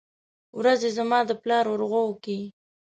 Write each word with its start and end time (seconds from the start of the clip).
ورځې 0.59 0.89
زما 0.97 1.19
دپلار 1.31 1.65
ورغوو 1.69 2.19
کې 2.23 2.39